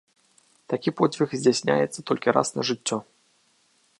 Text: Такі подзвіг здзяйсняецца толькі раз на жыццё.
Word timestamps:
Такі 0.71 0.93
подзвіг 1.01 1.35
здзяйсняецца 1.41 1.99
толькі 2.11 2.35
раз 2.39 2.47
на 2.57 2.61
жыццё. 2.69 2.97